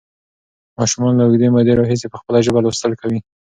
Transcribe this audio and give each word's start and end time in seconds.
ماشومان 0.77 1.13
له 1.15 1.23
اوږدې 1.25 1.47
مودې 1.53 1.73
راهیسې 1.79 2.07
په 2.09 2.17
خپله 2.21 2.39
ژبه 2.45 2.59
لوستل 2.61 2.91
کوي. 3.01 3.19